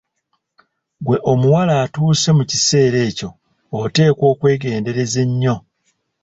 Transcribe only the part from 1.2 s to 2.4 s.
omuwala atuuse